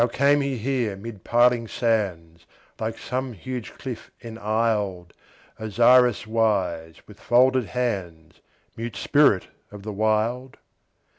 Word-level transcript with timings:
How 0.01 0.07
came 0.07 0.41
he 0.41 0.57
here 0.57 0.95
mid 0.95 1.23
piling 1.23 1.67
sands, 1.67 2.47
Like 2.79 2.97
some 2.97 3.33
huge 3.33 3.75
cliff 3.75 4.09
enisled, 4.19 5.13
Osiris 5.59 6.25
wise, 6.25 6.95
with 7.07 7.19
folded 7.19 7.65
hands, 7.65 8.41
Mute 8.75 8.95
spirit 8.95 9.49
of 9.71 9.83
the 9.83 9.93
Wild? 9.93 10.57